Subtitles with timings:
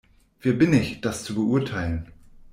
[0.39, 2.11] Wer bin ich, das zu beurteilen?